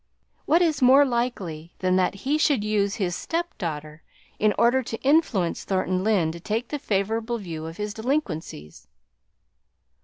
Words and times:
What 0.47 0.63
is 0.63 0.81
more 0.81 1.05
likely 1.05 1.75
than 1.77 1.95
that 1.97 2.15
he 2.25 2.39
should 2.39 2.63
use 2.63 2.95
his 2.95 3.15
step 3.15 3.55
daughter 3.59 4.01
in 4.39 4.51
order 4.57 4.81
to 4.81 4.99
influence 5.03 5.63
Thornton 5.63 6.03
Lyne 6.03 6.31
to 6.31 6.39
take 6.39 6.69
the 6.69 6.79
favourable 6.79 7.37
view 7.37 7.67
of 7.67 7.77
his 7.77 7.93
delinquencies?" 7.93 8.87